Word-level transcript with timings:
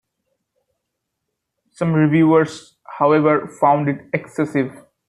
Some 1.69 1.93
reviewers, 1.93 2.75
however, 2.97 3.45
found 3.47 3.87
it 3.87 3.99
excessive. 4.13 4.75